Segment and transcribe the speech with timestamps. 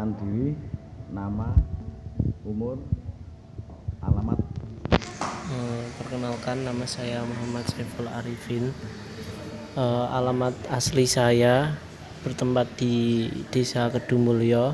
[0.00, 0.56] memperkenalkan diri,
[1.12, 1.48] nama,
[2.48, 2.80] umur,
[4.00, 4.40] alamat.
[5.50, 8.72] Eh, perkenalkan nama saya Muhammad Saiful Arifin.
[9.76, 11.76] Eh, alamat asli saya
[12.24, 14.72] bertempat di Desa Kedumulyo,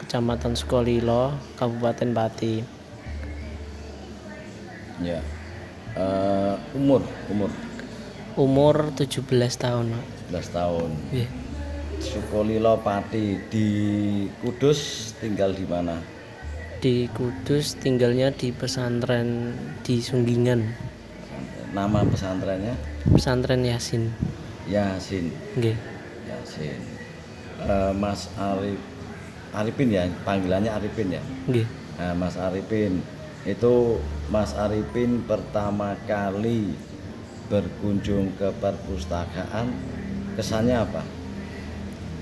[0.00, 2.54] Kecamatan Sukolilo, Kabupaten Pati.
[5.04, 5.20] Ya.
[6.00, 7.50] Eh, umur, umur
[8.38, 10.06] Umur 17 tahun, Pak.
[10.32, 10.90] 11 tahun.
[11.12, 11.49] Nggih.
[12.00, 13.68] Sukolilo Pati di
[14.40, 16.00] Kudus tinggal di mana?
[16.80, 19.52] Di Kudus tinggalnya di pesantren
[19.84, 20.64] di Sunggingan,
[21.76, 22.72] Nama pesantrennya
[23.12, 24.08] pesantren Yasin.
[24.64, 25.28] Yasin.
[25.60, 25.76] Nggih.
[26.24, 26.80] Yasin.
[27.68, 28.80] Eh, Mas Arif
[29.52, 31.22] Arifin ya, panggilannya Arifin ya.
[31.52, 31.68] Nggih.
[32.00, 33.04] Nah, Mas Arifin
[33.44, 34.00] itu
[34.32, 36.72] Mas Arifin pertama kali
[37.52, 39.68] berkunjung ke perpustakaan
[40.40, 41.19] kesannya apa?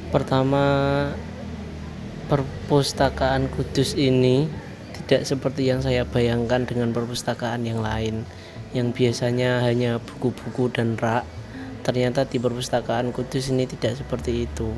[0.09, 0.65] Pertama
[2.33, 4.49] perpustakaan Kudus ini
[4.97, 8.25] tidak seperti yang saya bayangkan dengan perpustakaan yang lain
[8.77, 11.25] yang biasanya hanya buku-buku dan rak.
[11.85, 14.73] Ternyata di perpustakaan Kudus ini tidak seperti itu.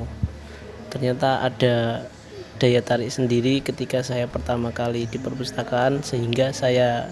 [0.90, 2.06] Ternyata ada
[2.58, 7.10] daya tarik sendiri ketika saya pertama kali di perpustakaan sehingga saya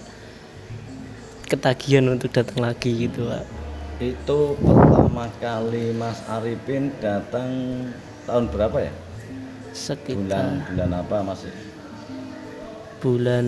[1.49, 3.45] ketagihan untuk datang lagi gitu Pak.
[3.99, 7.49] Itu pertama kali Mas Arifin datang
[8.29, 8.93] tahun berapa ya?
[8.93, 11.41] Bulan sekitar bulan apa Mas?
[12.99, 13.47] bulan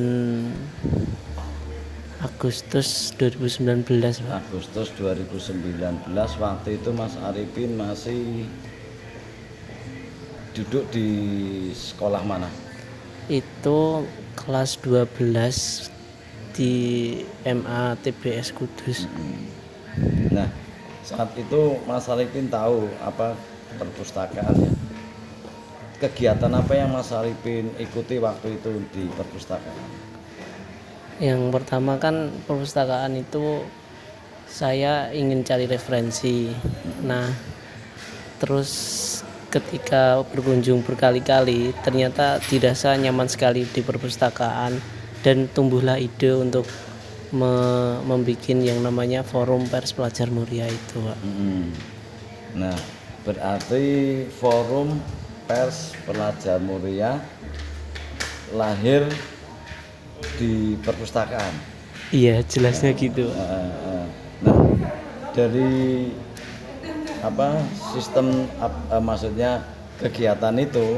[2.23, 4.39] Agustus 2019 Pak.
[4.47, 6.07] Agustus 2019
[6.39, 8.47] waktu itu Mas Arifin masih
[10.55, 11.09] duduk di
[11.75, 12.47] sekolah mana?
[13.27, 14.07] Itu
[14.39, 15.91] kelas 12
[16.55, 16.73] di
[17.43, 19.09] MA TBS Kudus.
[20.31, 20.47] Nah,
[21.03, 23.35] saat itu Mas Arifin tahu apa
[23.79, 24.71] perpustakaan ya?
[26.01, 29.85] Kegiatan apa yang Mas Arifin ikuti waktu itu di perpustakaan?
[31.21, 33.61] Yang pertama kan perpustakaan itu
[34.49, 36.49] saya ingin cari referensi.
[37.05, 37.29] Nah,
[38.41, 38.71] terus
[39.53, 44.79] ketika berkunjung berkali-kali ternyata dirasa nyaman sekali di perpustakaan
[45.21, 46.65] dan tumbuhlah ide untuk
[47.35, 51.19] me- membuat yang namanya forum pers pelajar muria itu Pak.
[51.23, 51.63] Mm-mm.
[52.59, 52.75] Nah,
[53.21, 54.97] berarti forum
[55.45, 57.21] pers pelajar muria
[58.55, 59.05] lahir
[60.37, 61.53] di perpustakaan.
[62.11, 63.37] iya jelasnya gitu Pak.
[63.37, 64.05] Eh, eh.
[64.41, 64.57] Nah,
[65.31, 65.73] dari
[67.21, 67.61] apa
[67.93, 69.61] sistem eh, maksudnya
[70.01, 70.97] kegiatan itu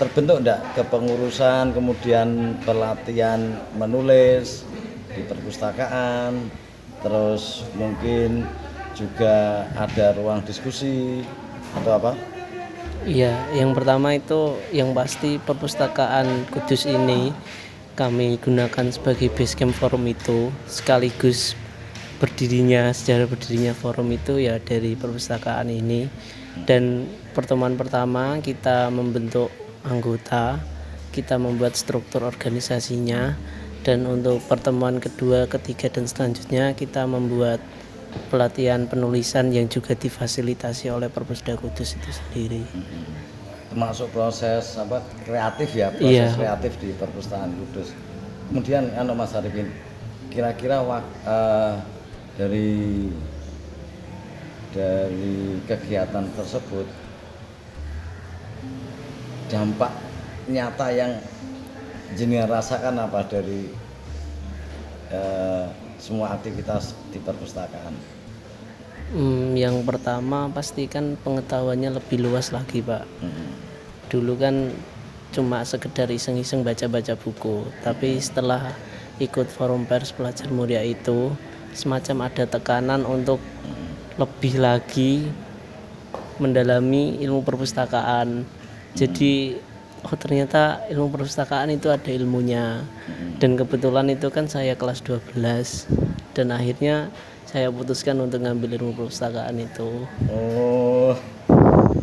[0.00, 4.64] terbentuk enggak kepengurusan kemudian pelatihan menulis
[5.12, 6.48] di perpustakaan
[7.02, 8.46] terus mungkin
[8.98, 11.22] juga ada ruang diskusi
[11.78, 12.12] atau apa?
[13.06, 17.30] Iya, yang pertama itu yang pasti perpustakaan Kudus ini
[17.94, 21.54] kami gunakan sebagai base camp forum itu sekaligus
[22.18, 26.10] berdirinya sejarah berdirinya forum itu ya dari perpustakaan ini.
[26.66, 27.06] Dan
[27.38, 29.54] pertemuan pertama kita membentuk
[29.86, 30.58] anggota
[31.14, 33.34] kita membuat struktur organisasinya
[33.82, 37.58] dan untuk pertemuan kedua ketiga dan selanjutnya kita membuat
[38.28, 42.62] pelatihan penulisan yang juga difasilitasi oleh Perpusda Kudus itu sendiri.
[43.68, 46.40] termasuk proses apa kreatif ya proses Iya.
[46.40, 47.92] kreatif di perpustakaan Kudus
[48.48, 49.68] kemudian anu Mas Arifin
[50.32, 50.80] kira-kira
[51.28, 51.74] eh,
[52.40, 52.68] dari
[54.72, 56.88] dari kegiatan tersebut
[59.52, 59.92] dampak
[60.48, 61.12] nyata yang
[62.16, 63.68] jenengan rasakan apa dari
[65.12, 65.66] eh,
[65.98, 68.18] semua aktivitas di perpustakaan
[69.08, 73.08] Hmm, yang pertama pastikan pengetahuannya lebih luas lagi pak.
[73.24, 73.48] Mm-mm.
[74.12, 74.68] Dulu kan
[75.32, 78.76] cuma sekedar iseng-iseng baca-baca buku, tapi setelah
[79.16, 81.32] ikut forum pers pelajar muria itu
[81.72, 83.40] semacam ada tekanan untuk
[84.20, 85.24] lebih lagi
[86.36, 88.44] mendalami ilmu perpustakaan.
[88.92, 89.56] Jadi
[90.02, 92.82] oh ternyata ilmu perpustakaan itu ada ilmunya.
[93.38, 95.34] Dan kebetulan itu kan saya kelas 12
[96.34, 97.10] dan akhirnya
[97.46, 100.04] saya putuskan untuk ngambil ilmu perpustakaan itu.
[100.28, 101.16] Oh,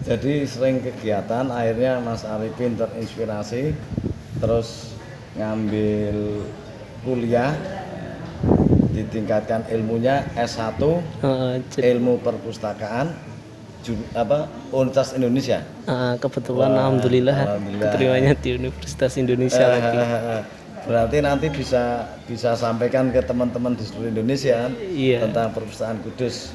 [0.03, 3.75] jadi sering kegiatan akhirnya Mas Arifin terinspirasi
[4.37, 4.93] terus
[5.35, 6.41] ngambil
[7.03, 7.53] kuliah
[8.89, 10.79] ditingkatkan ilmunya S1
[11.19, 13.11] Heeh, jadi- ilmu perpustakaan
[14.11, 15.59] apa Universitas Indonesia.
[15.85, 17.83] Ah, kebetulan Wah, alhamdulillah, alhamdulillah.
[17.91, 19.97] keterimanya di Universitas Indonesia lagi.
[20.85, 25.25] Berarti nanti bisa bisa sampaikan ke teman-teman di seluruh Indonesia Iya.
[25.25, 26.53] tentang perpustakaan Kudus.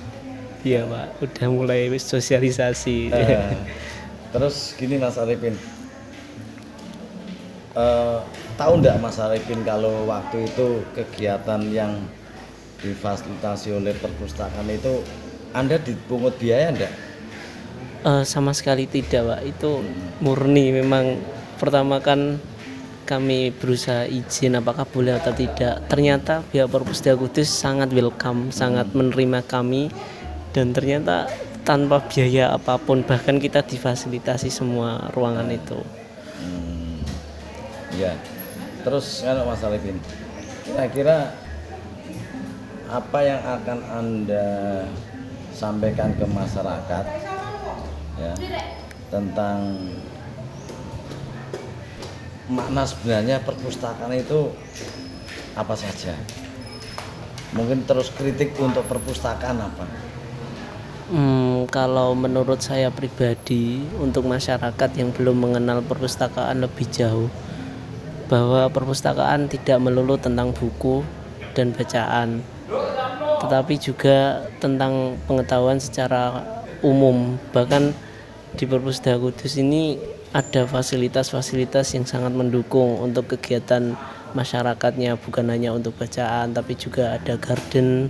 [0.62, 3.10] Iya pak, udah mulai sosialisasi.
[3.10, 3.56] Eh,
[4.30, 5.56] terus gini Mas Arifin,
[7.74, 8.18] eh,
[8.54, 11.96] tahu ndak Mas Arifin kalau waktu itu kegiatan yang
[12.80, 15.04] difasilitasi oleh perpustakaan itu
[15.50, 16.92] Anda dipungut biaya ndak?
[18.00, 19.40] Eh, sama sekali tidak pak.
[19.44, 19.84] Itu
[20.24, 21.20] murni memang.
[21.60, 22.40] Pertama kan
[23.04, 25.84] kami berusaha izin apakah boleh atau tidak.
[25.84, 29.92] Ternyata pihak perpustakaan kudus sangat welcome sangat menerima kami.
[30.56, 31.28] Dan ternyata
[31.60, 35.76] tanpa biaya apa pun bahkan kita difasilitasi semua ruangan itu.
[36.40, 37.04] Hmm,
[38.00, 38.16] ya.
[38.80, 40.00] Terus kalau Mas Arifin,
[40.64, 41.36] kira-kira
[42.88, 44.48] apa yang akan anda
[45.52, 47.29] sampaikan ke masyarakat
[48.20, 48.34] ya
[49.08, 49.80] tentang
[52.50, 54.52] makna sebenarnya perpustakaan itu
[55.56, 56.14] apa saja?
[57.50, 59.84] Mungkin terus kritik untuk perpustakaan apa?
[61.10, 67.26] Hmm, kalau menurut saya pribadi untuk masyarakat yang belum mengenal perpustakaan lebih jauh
[68.30, 71.02] bahwa perpustakaan tidak melulu tentang buku
[71.58, 72.46] dan bacaan
[73.42, 76.46] tetapi juga tentang pengetahuan secara
[76.84, 77.90] umum bahkan
[78.56, 80.00] di perpustakaan kudus ini
[80.30, 83.98] ada fasilitas-fasilitas yang sangat mendukung untuk kegiatan
[84.30, 88.06] masyarakatnya bukan hanya untuk bacaan tapi juga ada garden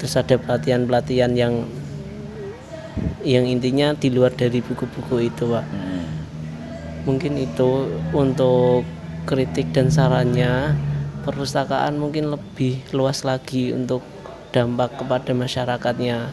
[0.00, 1.68] terus ada pelatihan-pelatihan yang
[3.20, 5.66] yang intinya di luar dari buku-buku itu pak.
[7.04, 8.84] Mungkin itu untuk
[9.24, 10.76] kritik dan sarannya
[11.24, 14.04] perpustakaan mungkin lebih luas lagi untuk
[14.52, 16.32] dampak kepada masyarakatnya.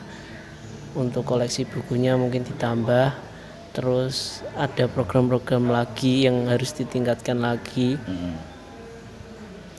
[0.97, 3.26] Untuk koleksi bukunya mungkin ditambah
[3.77, 8.33] terus ada program-program lagi yang harus ditingkatkan lagi hmm.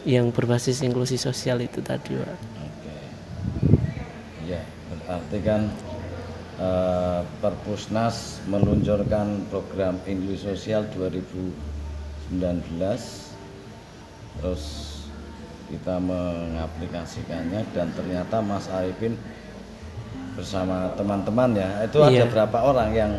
[0.06, 2.94] yang berbasis inklusi sosial itu tadi pak Oke.
[4.46, 5.66] Ya, berarti kan
[6.62, 12.38] eh, Perpusnas meluncurkan program inklusi sosial 2019
[14.38, 14.94] terus
[15.74, 19.18] kita mengaplikasikannya dan ternyata Mas Arifin
[20.38, 22.30] bersama teman-teman ya itu ada Iya.
[22.30, 23.12] berapa orang yang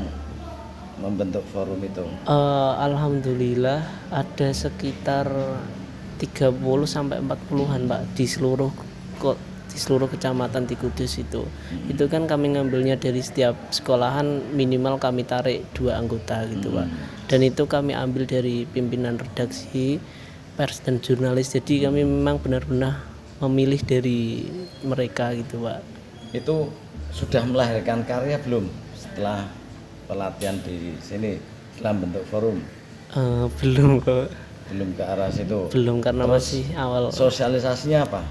[0.99, 3.81] membentuk forum itu Eh, Alhamdulillah
[4.11, 5.25] ada sekitar
[6.19, 8.71] 30 sampai 40-an Pak di seluruh
[9.69, 11.45] di seluruh kecamatan di Kudus itu.
[11.87, 16.87] Itu kan kami ngambilnya dari setiap sekolahan minimal kami tarik dua anggota gitu Pak.
[17.29, 20.01] Dan itu kami ambil dari pimpinan redaksi,
[20.57, 21.53] pers dan jurnalis.
[21.53, 23.05] Jadi kami memang benar-benar
[23.39, 24.49] memilih dari
[24.83, 25.79] mereka gitu Pak.
[26.29, 26.69] itu
[27.09, 29.49] sudah melahirkan karya belum setelah
[30.09, 31.37] pelatihan di sini
[31.71, 32.57] setelah bentuk forum
[33.09, 34.29] Eh, belum kok.
[34.67, 37.03] belum ke arah situ Belum karena Terus masih awal.
[37.09, 38.21] sosialisasinya apa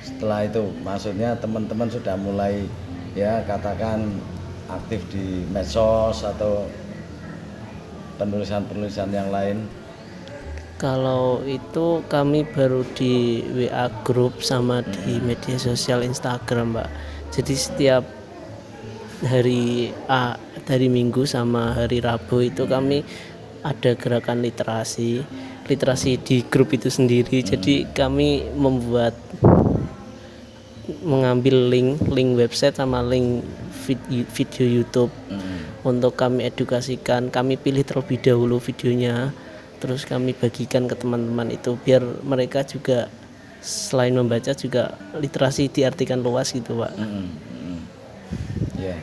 [0.00, 2.66] setelah itu maksudnya teman-teman sudah mulai
[3.12, 4.06] ya katakan
[4.68, 6.66] aktif di medsos atau
[8.16, 9.66] penulisan-penulisan yang lain
[10.74, 16.88] Kalau itu kami baru di WA grup sama di media sosial Instagram, Mbak.
[17.30, 18.00] Jadi setiap
[19.20, 23.04] hari A dari Minggu sama hari Rabu itu kami
[23.60, 25.20] ada gerakan literasi,
[25.68, 27.44] literasi di grup itu sendiri.
[27.44, 29.12] Jadi kami membuat
[31.04, 33.46] mengambil link link website sama link
[33.86, 35.86] vid- video YouTube Mm.
[35.86, 39.30] untuk kami edukasikan kami pilih terlebih dahulu videonya
[39.78, 43.06] terus kami bagikan ke teman-teman itu biar mereka juga
[43.62, 47.78] selain membaca juga literasi diartikan luas gitu pak Mm-mm, mm-mm.
[48.80, 48.96] Ya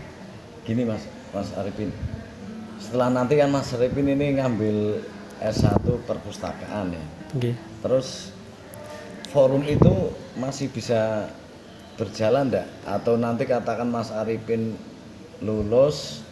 [0.66, 1.94] gini mas mas Arifin
[2.82, 5.06] setelah nanti kan mas Arifin ini ngambil
[5.38, 7.06] S1 perpustakaan ya
[7.36, 7.52] Oke.
[7.84, 8.32] Terus
[9.36, 11.28] forum itu masih bisa
[12.00, 12.68] berjalan enggak?
[12.88, 14.80] Atau nanti katakan Mas Arifin
[15.44, 16.24] lulus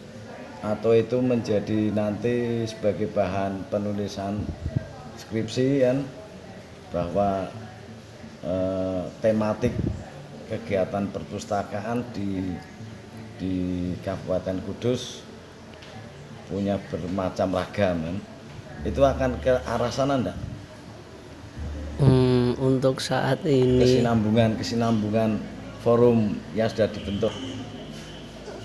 [0.64, 4.40] atau itu menjadi nanti sebagai bahan penulisan
[5.20, 6.00] skripsi kan
[6.90, 7.52] bahwa
[8.40, 9.76] eh, tematik
[10.48, 12.56] kegiatan perpustakaan di
[13.36, 13.54] di
[14.00, 15.20] Kabupaten Kudus
[16.46, 18.16] punya bermacam ragam kan
[18.86, 20.38] itu akan ke arah sana enggak?
[21.96, 25.30] Hmm, untuk saat ini kesinambungan kesinambungan
[25.80, 27.32] forum yang sudah dibentuk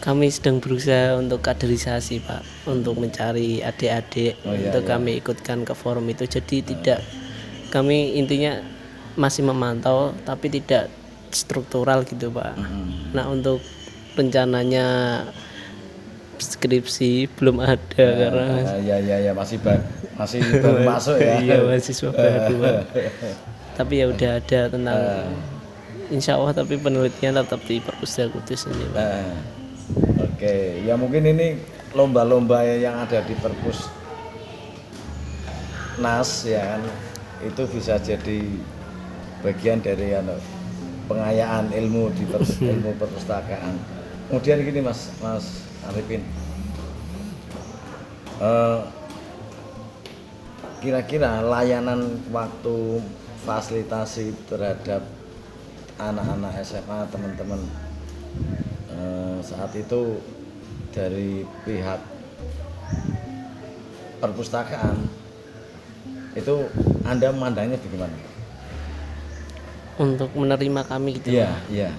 [0.01, 4.89] kami sedang berusaha untuk kaderisasi pak untuk mencari adik-adik Oh, iya, untuk iya.
[4.97, 6.99] kami ikutkan ke forum itu jadi tidak
[7.69, 8.59] kami intinya
[9.15, 10.91] masih memantau tapi tidak
[11.31, 13.15] struktural gitu pak Hmm.
[13.15, 13.63] nah untuk
[14.11, 14.87] rencananya
[16.35, 19.83] skripsi belum ada karena Ah, ya ya ya masih ba-
[20.15, 21.37] masih baru masuk ya.
[21.37, 22.55] Iya mahasiswa baru
[23.77, 25.01] tapi ya udah ada tentang
[26.09, 28.99] insya Allah tapi penelitian tetap di perpustakaan kudus ini Pak.
[28.99, 29.31] Ah,
[30.19, 31.47] oke ya mungkin ini
[31.93, 33.87] lomba-lomba yang ada di perpus
[35.97, 36.81] nas ya kan?
[37.41, 38.37] Itu bisa jadi
[39.41, 40.37] bagian dari anu,
[41.05, 44.00] pengayaan ilmu di per- ilmu perpustakaan.
[44.31, 46.23] Kemudian gini Mas Mas Arifin,
[48.41, 48.81] Eh,
[50.79, 53.03] kira-kira layanan waktu
[53.43, 55.03] fasilitasi terhadap
[55.99, 57.61] anak-anak SMA teman-teman
[58.87, 60.23] eh, saat itu
[60.95, 61.99] dari pihak
[64.23, 65.05] perpustakaan
[66.39, 66.71] itu
[67.03, 68.15] anda memandangnya bagaimana?
[70.01, 71.89] untuk menerima kami gitu Iya, iya.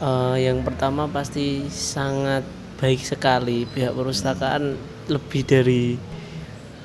[0.00, 2.40] Eh, yang pertama pasti sangat
[2.80, 4.72] baik sekali pihak perpustakaan
[5.12, 6.00] lebih dari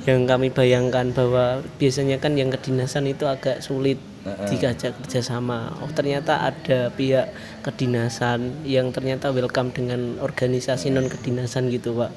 [0.04, 3.96] yang kami bayangkan bahwa biasanya kan yang kedinasan itu agak sulit
[4.28, 4.60] Heeh.
[4.60, 5.80] diajak kerjasama.
[5.80, 7.32] Oh ternyata ada pihak
[7.64, 12.12] kedinasan yang ternyata welcome dengan organisasi non kedinasan gitu pak.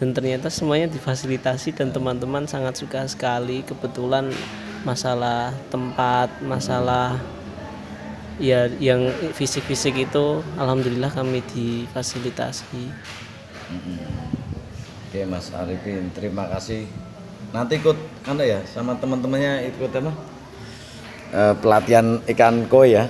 [0.00, 3.60] Dan ternyata semuanya difasilitasi dan teman-teman sangat suka sekali.
[3.60, 4.32] Kebetulan
[4.88, 7.20] masalah tempat, masalah
[8.38, 12.90] ya yang fisik-fisik itu alhamdulillah kami difasilitasi.
[15.08, 16.86] Oke Mas Arifin, terima kasih.
[17.52, 20.12] Nanti ikut anda ya sama teman-temannya ikut apa?
[21.28, 23.04] Eh, pelatihan ikan koi ya.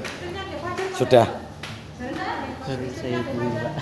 [0.99, 1.27] Sudah.
[2.69, 3.75] Saya dulu, Pak.